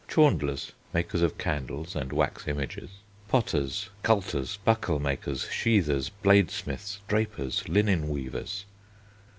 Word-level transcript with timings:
Chaundlers 0.07 0.71
(makers 0.95 1.21
of 1.21 1.37
candles 1.37 1.95
and 1.95 2.11
wax 2.11 2.47
images). 2.47 2.89
Potters. 3.27 3.91
Culters. 4.01 4.57
Bucklemakers, 4.65 5.47
sheathers, 5.51 6.09
bladesmiths. 6.23 6.97
Drapers. 7.07 7.61
Linenweavers. 7.67 8.63